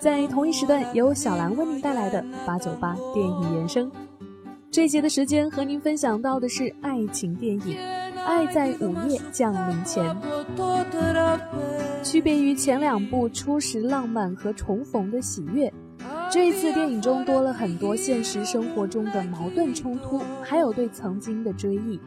[0.00, 3.92] 在同一时段由小兰为您带来的八九八电影原声。
[4.70, 7.76] 这一节的时间和您分享到的是爱情电影
[8.24, 10.02] 《爱在午夜降临前》。
[12.02, 15.70] 区别于前两部初识浪漫和重逢的喜悦，
[16.32, 22.00] 这一次电影中多了很多现实生活中的矛盾冲突，还有对曾经的追忆。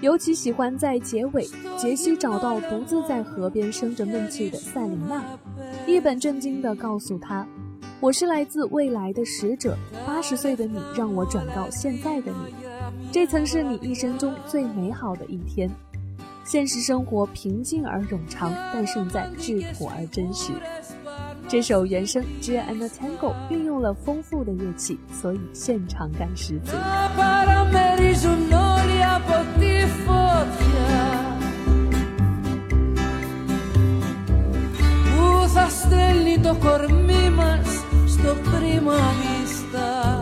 [0.00, 5.24] 尤其喜欢在结尾，杰西找到独自在河边生着闷气的赛琳娜，
[5.86, 7.46] 一本正经地告诉他。
[7.98, 9.74] 我是来自未来的使者，
[10.06, 12.54] 八十岁的你让我转告现在的你，
[13.10, 15.70] 这曾是你一生中最美好的一天。
[16.44, 20.52] 现实生活平静而冗长，但胜在质朴而真实。
[21.48, 26.72] 这首原声《Gia and Tango》运用了丰富的乐器，所以现场感十足。
[30.04, 31.36] φωτιά
[35.04, 40.15] που θα στέλνει το κορμί μας στο πρίμα μιστά.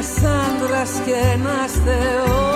[0.00, 2.49] Ένας άντρας και ένας θεός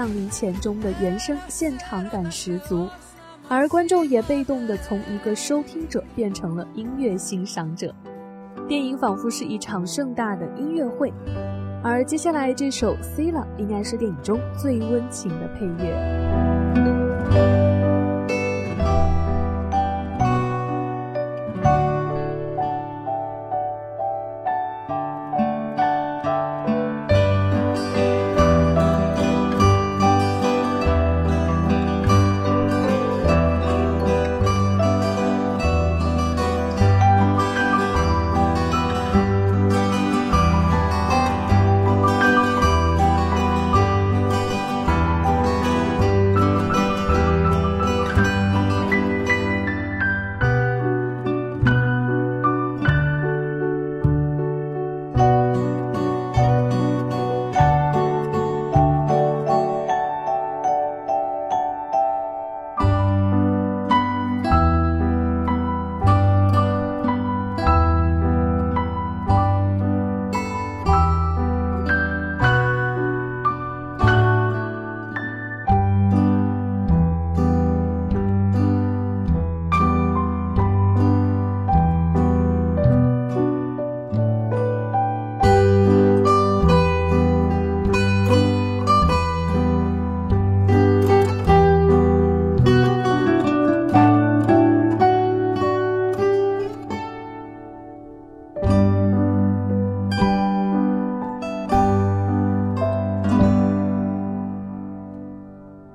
[0.00, 2.88] 降临前》中的原声现场感十足，
[3.50, 7.94] 而观众也被动的从一个收听者变成了音乐欣赏者。
[8.66, 11.12] 电影仿佛是一场盛大的音乐会，
[11.84, 16.49] 而接下来这首《C 了》应该是电影中最温情的配乐。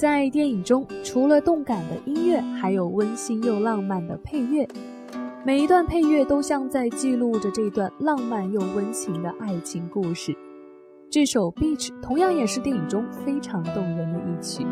[0.00, 4.66] 在电影中，除了动感的音乐，还有温馨又浪漫的配乐。
[5.44, 10.34] 每一段配乐都像在记录着这段浪漫又温情的爱情故事。
[11.10, 14.64] 这首《Beach》同样也是电影中非常动人的一曲。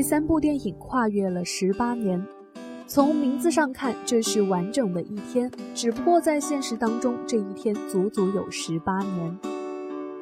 [0.00, 2.26] 这三部电影跨越了十八年，
[2.86, 5.50] 从名字上看，这是完整的一天。
[5.74, 9.38] 只不过在现实当中，这一天足足有十八年。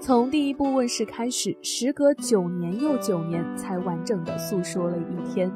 [0.01, 5.49] 从第一部问世开始，时隔九年又九年，才完整的诉说了一天，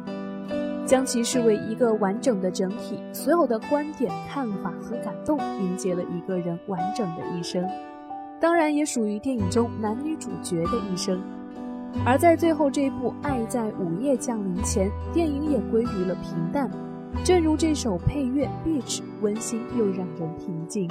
[0.87, 3.01] 将其视为一个完整的整体。
[3.13, 7.69] 所有的观点、看法和感动，凝结了一个人完整的一生，
[8.41, 11.21] 当然也属于电影中男女主角的一生。
[12.05, 16.71] 而在最后这部《爱在午夜降临前》，电影也归于了平淡，
[17.25, 20.89] 正如这首配乐《Beach》，温馨又让人平静。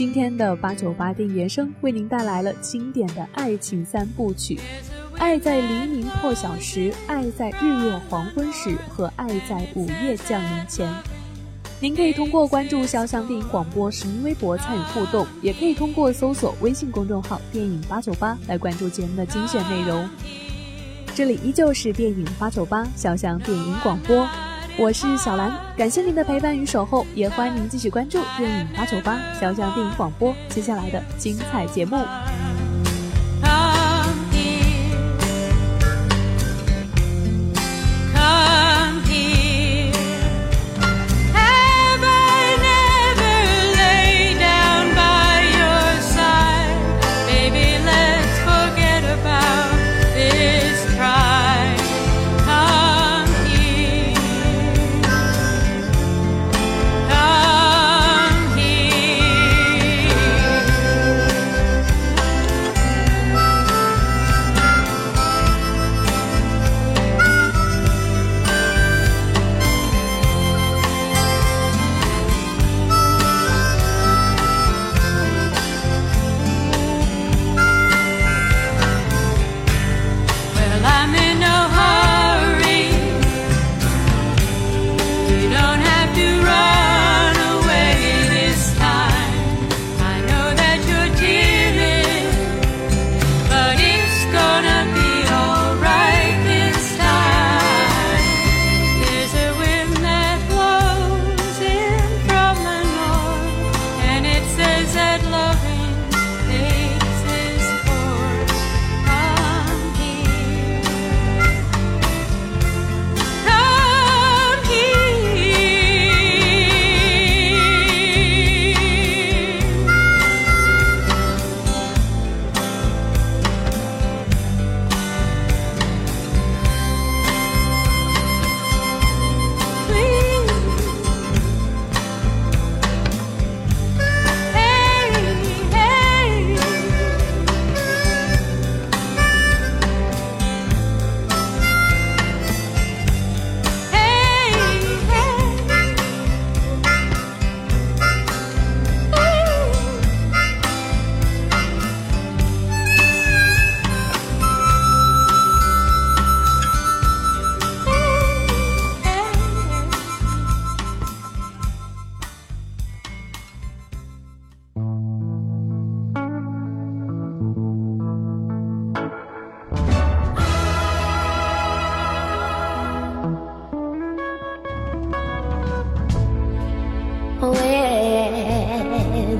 [0.00, 4.56] 今天的八九八电原声为您带来了经典的爱情三部曲，
[5.18, 10.88] 《爱在黎明破晓时》，《爱在日落黄昏时》和《爱在午夜降临前》。
[11.80, 20.08] 您可以通过关注潇湘电影广播实名微博参与互动，也可以通过搜索微信公众号“电影八九八”来关注节目的精选内容。
[21.14, 24.26] 这里依旧是电影八九八潇湘电影广播。
[24.78, 31.96] 我是小兰，感谢您的陪伴与守候，也欢迎您继续关注电影八九八潇湘电影广播接下来的精彩节目。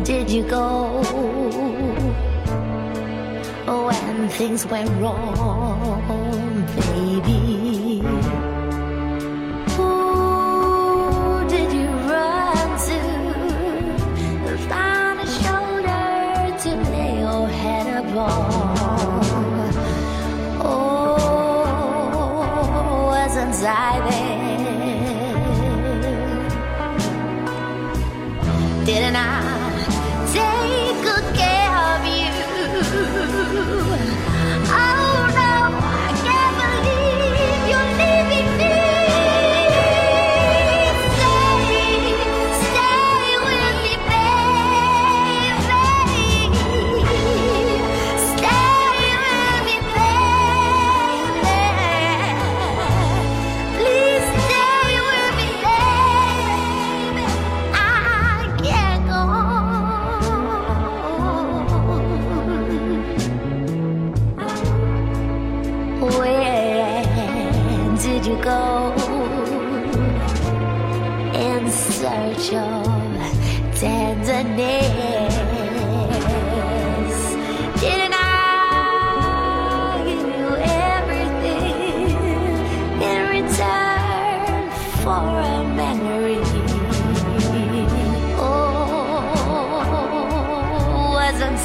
[0.05, 1.03] did you go?
[3.67, 8.01] When things went wrong, baby.
[9.77, 9.91] Who
[11.49, 13.01] did you run to?
[14.69, 16.09] Find a shoulder
[16.63, 18.41] to lay your head upon.
[20.63, 21.67] Oh,
[23.07, 24.51] wasn't I there?
[28.85, 29.50] Didn't I?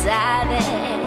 [0.06, 1.05] savage.